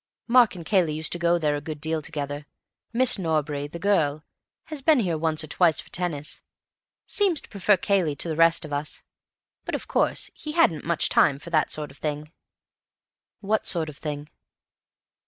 [0.25, 2.47] Mark and Cayley used to go there a good deal together.
[2.91, 6.41] Miss Norbury—the girl—has been here once or twice for tennis;
[7.05, 9.03] seemed to prefer Cayley to the rest of us.
[9.63, 12.31] But of course he hadn't much time for that sort of thing."
[13.41, 14.29] "What sort of thing?"